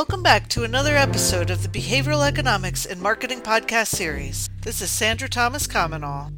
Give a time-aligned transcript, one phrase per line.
[0.00, 4.48] Welcome back to another episode of the Behavioral Economics and Marketing Podcast series.
[4.62, 6.32] This is Sandra Thomas Comenole.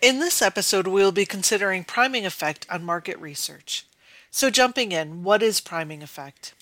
[0.00, 3.86] In this episode, we will be considering priming effect on market research.
[4.30, 6.54] So, jumping in, what is priming effect?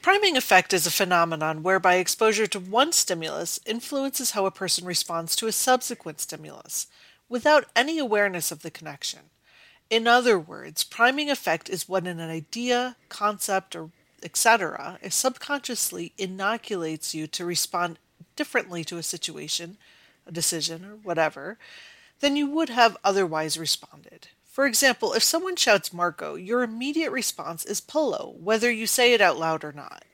[0.00, 5.34] Priming effect is a phenomenon whereby exposure to one stimulus influences how a person responds
[5.34, 6.86] to a subsequent stimulus
[7.28, 9.22] without any awareness of the connection.
[9.90, 13.90] In other words, priming effect is when an idea, concept, or
[14.22, 14.98] etc.
[15.08, 17.98] subconsciously inoculates you to respond
[18.36, 19.78] differently to a situation,
[20.26, 21.58] a decision, or whatever,
[22.20, 24.28] than you would have otherwise responded.
[24.44, 29.20] For example, if someone shouts Marco, your immediate response is polo, whether you say it
[29.20, 30.04] out loud or not.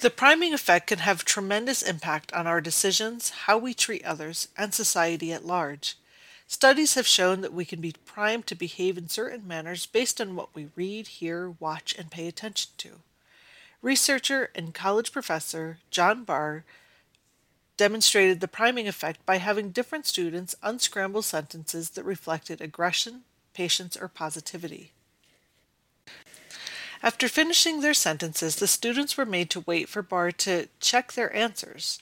[0.00, 4.74] The priming effect can have tremendous impact on our decisions, how we treat others, and
[4.74, 5.96] society at large.
[6.52, 10.36] Studies have shown that we can be primed to behave in certain manners based on
[10.36, 13.00] what we read, hear, watch, and pay attention to.
[13.80, 16.64] Researcher and college professor John Bargh
[17.78, 23.22] demonstrated the priming effect by having different students unscramble sentences that reflected aggression,
[23.54, 24.92] patience, or positivity.
[27.02, 31.34] After finishing their sentences, the students were made to wait for Bargh to check their
[31.34, 31.98] answers.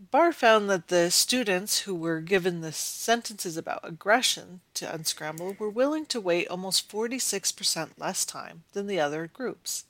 [0.00, 5.68] Bargh found that the students who were given the sentences about aggression to unscramble were
[5.68, 9.84] willing to wait almost 46% less time than the other groups.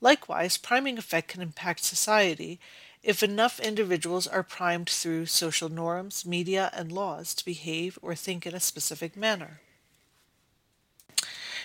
[0.00, 2.58] Likewise, priming effect can impact society
[3.04, 8.44] if enough individuals are primed through social norms, media, and laws to behave or think
[8.44, 9.60] in a specific manner.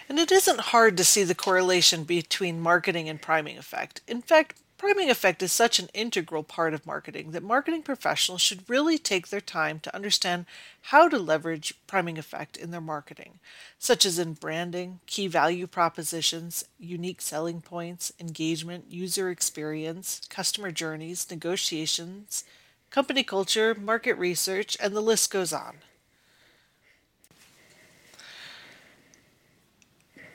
[0.08, 4.02] And it isn't hard to see the correlation between marketing and priming effect.
[4.08, 8.70] In fact, Priming effect is such an integral part of marketing that marketing professionals should
[8.70, 10.46] really take their time to understand
[10.84, 13.40] how to leverage priming effect in their marketing,
[13.80, 21.30] such as in branding, key value propositions, unique selling points, engagement, user experience, customer journeys,
[21.32, 22.44] negotiations,
[22.92, 25.78] company culture, market research, and the list goes on.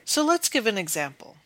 [0.05, 1.37] So let's give an example.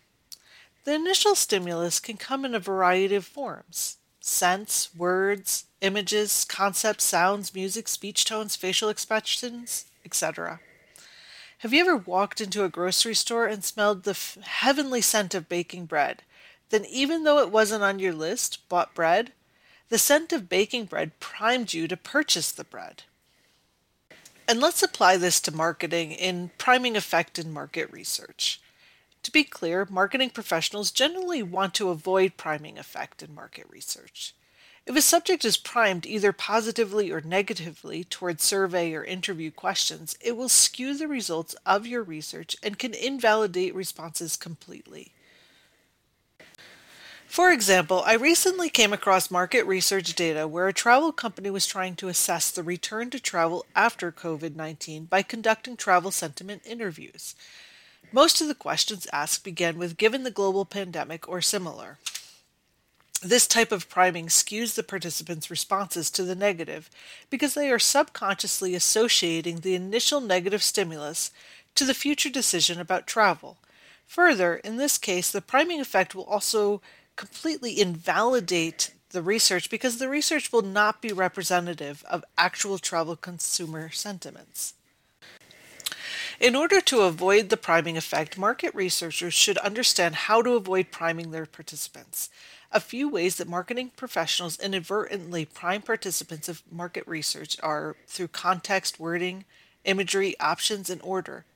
[0.86, 7.52] The initial stimulus can come in a variety of forms scents, words, images, concepts, sounds,
[7.52, 10.60] music, speech tones, facial expressions, etc.
[11.58, 15.48] Have you ever walked into a grocery store and smelled the f- heavenly scent of
[15.48, 16.22] baking bread?
[16.70, 19.32] Then, even though it wasn't on your list, bought bread?
[19.88, 23.02] The scent of baking bread primed you to purchase the bread.
[24.46, 28.60] And let's apply this to marketing in priming effect in market research.
[29.26, 34.36] To be clear, marketing professionals generally want to avoid priming effect in market research.
[34.86, 40.36] If a subject is primed either positively or negatively toward survey or interview questions, it
[40.36, 45.12] will skew the results of your research and can invalidate responses completely.
[47.26, 51.96] For example, I recently came across market research data where a travel company was trying
[51.96, 57.34] to assess the return to travel after COVID 19 by conducting travel sentiment interviews.
[58.12, 61.98] Most of the questions asked begin with given the global pandemic or similar.
[63.22, 66.88] This type of priming skews the participants' responses to the negative
[67.30, 71.30] because they are subconsciously associating the initial negative stimulus
[71.74, 73.58] to the future decision about travel.
[74.06, 76.80] Further, in this case, the priming effect will also
[77.16, 83.90] completely invalidate the research because the research will not be representative of actual travel consumer
[83.90, 84.74] sentiments.
[86.38, 91.30] In order to avoid the priming effect, market researchers should understand how to avoid priming
[91.30, 92.28] their participants.
[92.70, 99.00] A few ways that marketing professionals inadvertently prime participants of market research are through context,
[99.00, 99.44] wording,
[99.84, 101.46] imagery, options, and order.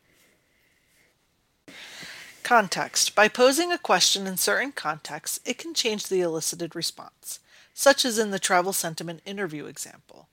[2.43, 3.15] Context.
[3.15, 7.39] By posing a question in certain contexts, it can change the elicited response,
[7.75, 10.29] such as in the travel sentiment interview example.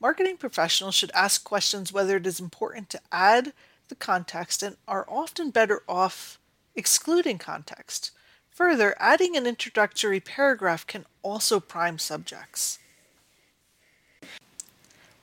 [0.00, 3.52] Marketing professionals should ask questions whether it is important to add
[3.88, 6.38] the context and are often better off
[6.74, 8.10] excluding context.
[8.50, 12.78] Further, adding an introductory paragraph can also prime subjects.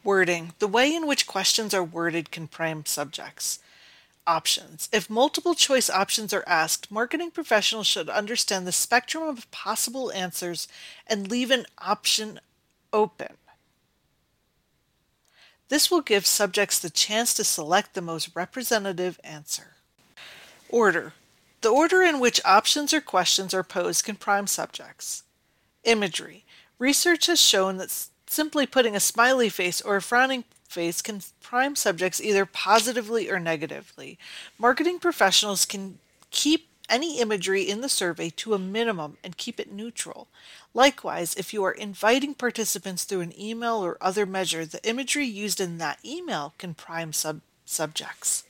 [0.03, 0.53] Wording.
[0.59, 3.59] The way in which questions are worded can prime subjects.
[4.27, 4.89] Options.
[4.91, 10.67] If multiple choice options are asked, marketing professionals should understand the spectrum of possible answers
[11.07, 12.39] and leave an option
[12.91, 13.37] open.
[15.71, 19.75] This will give subjects the chance to select the most representative answer.
[20.67, 21.13] Order.
[21.61, 25.23] The order in which options or questions are posed can prime subjects.
[25.85, 26.43] Imagery.
[26.77, 31.77] Research has shown that simply putting a smiley face or a frowning face can prime
[31.77, 34.19] subjects either positively or negatively.
[34.59, 35.99] Marketing professionals can
[36.31, 40.27] keep any imagery in the survey to a minimum and keep it neutral.
[40.73, 45.59] Likewise, if you are inviting participants through an email or other measure, the imagery used
[45.59, 48.43] in that email can prime sub- subjects.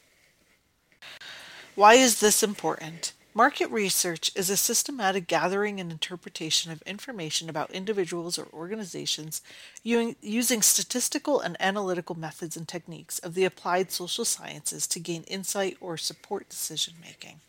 [1.75, 3.13] Why is this important?
[3.33, 9.41] Market research is a systematic gathering and interpretation of information about individuals or organizations
[9.83, 15.77] using statistical and analytical methods and techniques of the applied social sciences to gain insight
[15.79, 17.39] or support decision making.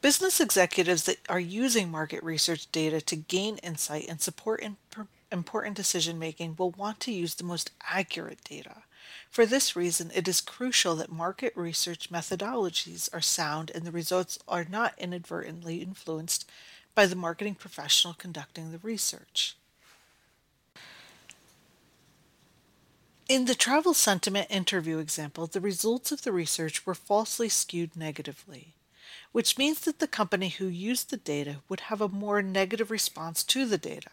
[0.00, 4.64] Business executives that are using market research data to gain insight and support
[5.32, 8.82] important decision making will want to use the most accurate data.
[9.28, 14.38] For this reason, it is crucial that market research methodologies are sound and the results
[14.46, 16.48] are not inadvertently influenced
[16.94, 19.56] by the marketing professional conducting the research.
[23.28, 28.74] In the travel sentiment interview example, the results of the research were falsely skewed negatively,
[29.32, 33.42] which means that the company who used the data would have a more negative response
[33.44, 34.10] to the data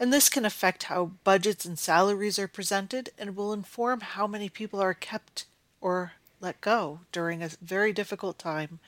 [0.00, 4.48] and this can affect how budgets and salaries are presented and will inform how many
[4.48, 5.44] people are kept
[5.80, 8.80] or let go during a very difficult time,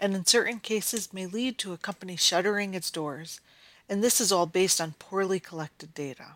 [0.00, 3.40] and in certain cases may lead to a company shuttering its doors,
[3.88, 6.34] and this is all based on poorly collected data.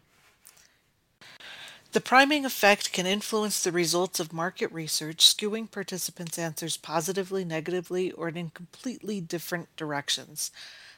[1.92, 8.12] The priming effect can influence the results of market research, skewing participants' answers positively, negatively,
[8.12, 10.52] or in completely different directions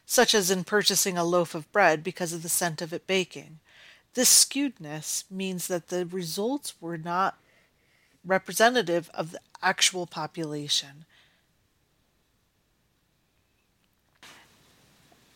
[0.06, 3.60] such as in purchasing a loaf of bread because of the scent of it baking.
[4.14, 7.38] This skewedness means that the results were not
[8.24, 11.06] representative of the actual population.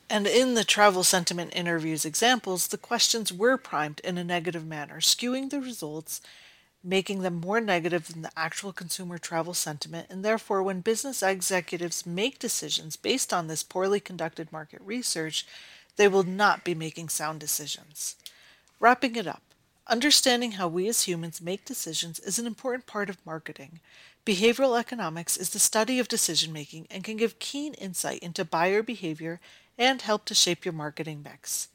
[0.08, 5.00] And in the travel sentiment interviews examples, the questions were primed in a negative manner,
[5.00, 6.20] skewing the results
[6.86, 12.06] making them more negative than the actual consumer travel sentiment, and therefore, when business executives
[12.06, 15.44] make decisions based on this poorly conducted market research,
[15.96, 18.14] they will not be making sound decisions.
[18.78, 19.42] Wrapping it up,
[19.88, 23.80] understanding how we as humans make decisions is an important part of marketing.
[24.26, 28.82] Behavioral economics is the study of decision making and can give keen insight into buyer
[28.82, 29.38] behavior
[29.78, 31.68] and help to shape your marketing mix.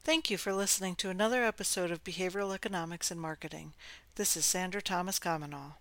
[0.02, 3.72] Thank you for listening to another episode of Behavioral Economics and Marketing.
[4.16, 5.76] This is Sandra Thomas Comenole.